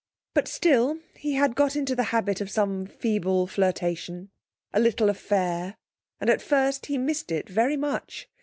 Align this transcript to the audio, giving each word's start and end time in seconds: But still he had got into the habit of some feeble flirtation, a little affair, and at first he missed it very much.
But 0.33 0.47
still 0.47 0.97
he 1.13 1.33
had 1.33 1.55
got 1.55 1.75
into 1.75 1.95
the 1.95 2.05
habit 2.05 2.41
of 2.41 2.49
some 2.49 2.87
feeble 2.87 3.45
flirtation, 3.45 4.31
a 4.73 4.79
little 4.79 5.11
affair, 5.11 5.77
and 6.19 6.27
at 6.27 6.41
first 6.41 6.87
he 6.87 6.97
missed 6.97 7.31
it 7.31 7.47
very 7.47 7.77
much. 7.77 8.27